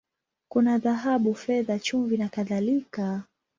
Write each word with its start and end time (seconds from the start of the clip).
Kuna 0.47 0.77
dhahabu, 0.77 1.33
fedha, 1.35 1.79
chumvi, 1.79 2.17
na 2.17 2.29
kadhalika. 2.29 3.23